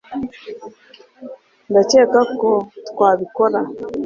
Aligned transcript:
Ndakeka 1.69 2.19
ko 2.39 2.51
twabikora 2.89 3.59